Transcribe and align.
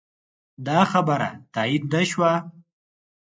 دا 0.67 0.79
خبره 0.91 1.29
تایید 1.53 1.83
نه 1.93 2.01
شوه. 2.11 2.33